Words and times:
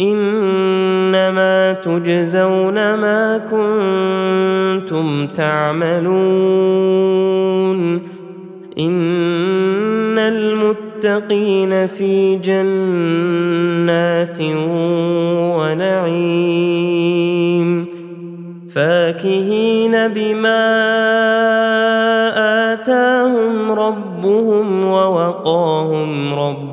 إنما 0.00 1.72
تجزون 1.72 2.74
ما 2.74 3.40
كنتم 3.50 5.26
تعملون. 5.26 6.10
إن 8.78 10.18
المتقين 10.18 11.86
في 11.86 12.36
جنات 12.36 14.38
ونعيم. 15.58 17.86
فاكهين 18.74 20.08
بما 20.08 20.70
آتاهم 22.72 23.72
ربهم 23.72 24.84
ووقاهم 24.84 26.10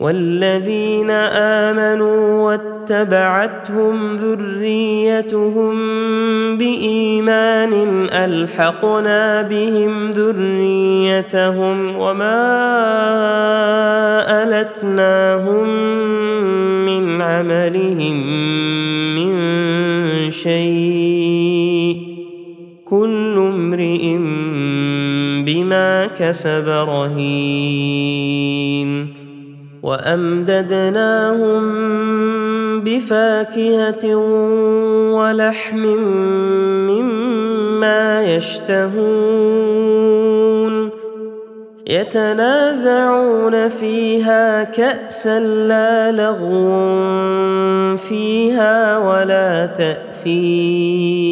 والذين 0.00 1.10
آمنوا 1.70 2.42
واتبعتهم 2.42 4.16
ذريتهم 4.16 5.76
بإيمان 6.58 8.06
ألحقنا 8.12 9.42
بهم 9.42 10.10
ذريتهم 10.10 11.96
وما 11.96 12.46
ألتناهم 14.44 15.68
من 16.86 17.22
عملهم 17.22 18.26
من 19.14 19.36
شيء 20.30 22.16
كل 22.84 23.34
امرئ 23.38 24.16
بما 25.44 26.06
كسب 26.06 26.68
رهين 26.68 28.05
وأمددناهم 29.86 31.62
بفاكهة 32.80 34.16
ولحم 35.14 35.86
مما 36.90 38.22
يشتهون 38.24 39.66
يتنازعون 41.86 43.68
فيها 43.68 44.64
كأسا 44.64 45.40
لا 45.40 46.12
لغو 46.12 47.96
فيها 47.96 48.98
ولا 48.98 49.66
تاثيم 49.66 51.25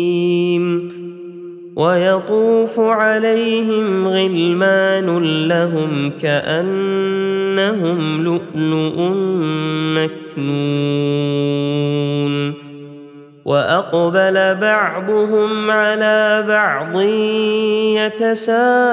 ويطوف 1.77 2.81
عليهم 2.81 4.09
غلمان 4.09 5.19
لهم 5.49 6.11
كأنهم 6.23 7.99
لؤلؤ 8.25 9.01
مكنون. 9.99 11.05
وأقبل 13.45 14.55
بعضهم 14.55 15.71
على 15.71 16.45
بعض 16.49 17.01
يتساءلون. 18.01 18.85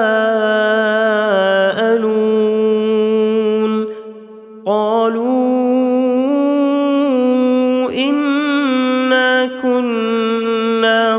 قالوا 4.66 5.71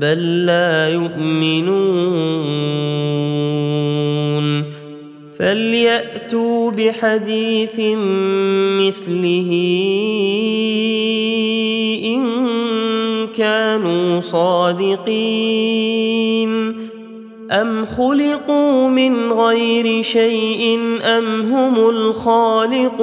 بل 0.00 0.46
لا 0.46 0.88
يؤمنون. 0.88 2.00
فليأتوا 5.38 6.70
بحديث 6.70 7.80
مثله 8.80 9.50
إن 12.04 12.22
كانوا 13.26 14.20
صادقين. 14.20 15.70
أم 17.50 17.86
خلقوا 17.86 18.88
من 18.88 19.32
غير 19.32 20.02
شيء 20.02 20.78
أم 21.04 21.52
هم 21.52 21.88
الخالقون؟ 21.88 23.00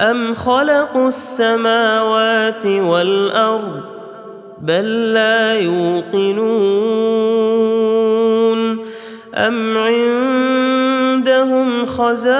أم 0.00 0.34
خلقوا 0.34 1.08
السماوات 1.08 2.66
والأرض 2.66 3.91
بل 4.62 5.12
لا 5.12 5.60
يوقنون 5.60 6.42
أم 9.34 9.78
عندهم 9.78 11.26
خزائن 11.86 12.32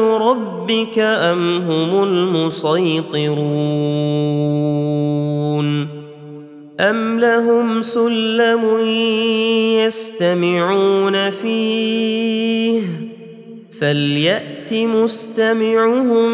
ربك 0.00 0.98
أم 0.98 1.56
هم 1.56 2.02
المسيطرون 2.02 3.40
أم 6.80 7.20
لهم 7.20 7.82
سلم 7.82 8.78
يستمعون 9.78 11.30
فيه 11.30 13.09
فليأت 13.80 14.74
مستمعهم 14.74 16.30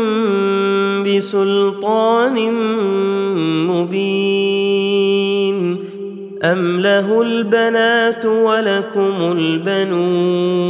بسلطان 1.02 2.52
مبين. 3.66 5.56
أم 6.42 6.80
له 6.80 7.22
البنات 7.22 8.26
ولكم 8.26 9.32
البنون. 9.38 10.66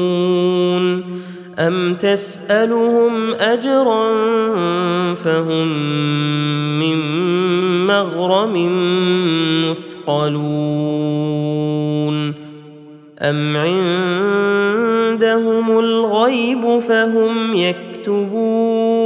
أم 1.59 1.95
تسألهم 1.95 3.35
أجرا 3.35 4.15
فهم 5.15 5.69
من 6.79 6.99
مغرم 7.87 8.55
مثقلون. 9.71 10.57
أم 13.21 13.57
الغيب 15.81 16.79
فهم 16.79 17.55
يكتبون 17.55 18.97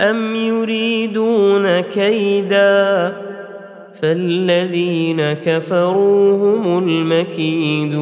أم 0.00 0.36
يريدون 0.36 1.80
كيدا 1.80 3.16
فالذين 4.02 5.32
كفروا 5.32 6.36
هم 6.36 6.78
المكيدون 6.78 8.00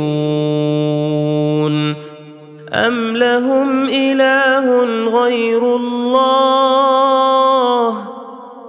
أم 2.73 3.17
لهم 3.17 3.85
إله 3.85 4.85
غير 5.21 5.77
الله 5.77 6.89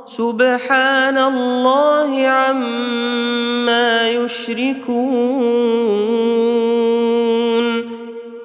سبحان 0.06 1.18
الله 1.18 2.28
عما 2.28 4.10
يشركون 4.10 5.60